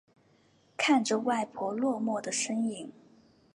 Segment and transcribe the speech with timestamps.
[0.77, 2.91] 看着外婆落寞的身影